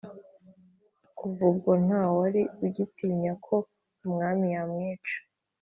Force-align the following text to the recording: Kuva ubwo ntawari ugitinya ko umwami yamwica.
Kuva 1.17 1.43
ubwo 1.51 1.71
ntawari 1.85 2.41
ugitinya 2.65 3.33
ko 3.45 3.55
umwami 4.05 4.45
yamwica. 4.55 5.15